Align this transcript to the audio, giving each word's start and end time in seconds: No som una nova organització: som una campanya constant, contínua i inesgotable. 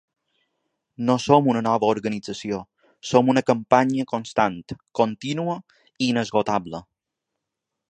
No 1.09 1.17
som 1.25 1.49
una 1.53 1.61
nova 1.67 1.89
organització: 1.95 2.61
som 3.11 3.29
una 3.35 3.45
campanya 3.51 4.07
constant, 4.15 4.57
contínua 5.03 5.61
i 6.07 6.11
inesgotable. 6.15 6.85